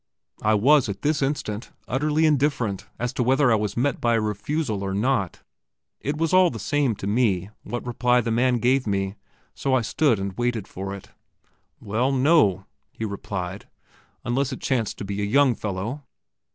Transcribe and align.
I 0.41 0.55
was 0.55 0.89
at 0.89 1.03
this 1.03 1.21
instant 1.21 1.69
utterly 1.87 2.25
indifferent 2.25 2.87
as 2.97 3.13
to 3.13 3.21
whether 3.21 3.51
I 3.51 3.55
was 3.55 3.77
met 3.77 4.01
by 4.01 4.15
a 4.15 4.19
refusal 4.19 4.81
or 4.81 4.95
not; 4.95 5.43
it 5.99 6.17
was 6.17 6.33
all 6.33 6.49
the 6.49 6.57
same 6.57 6.95
to 6.95 7.05
me 7.05 7.51
what 7.61 7.85
reply 7.85 8.19
the 8.19 8.31
man 8.31 8.57
gave 8.57 8.87
me, 8.87 9.13
so 9.53 9.75
I 9.75 9.81
stood 9.81 10.17
and 10.19 10.35
waited 10.35 10.67
for 10.67 10.95
it. 10.95 11.11
"Well, 11.79 12.11
no," 12.11 12.65
he 12.91 13.05
replied; 13.05 13.67
"unless 14.25 14.51
it 14.51 14.59
chanced 14.59 14.97
to 14.97 15.05
be 15.05 15.21
a 15.21 15.23
young 15.23 15.53
fellow." 15.53 16.01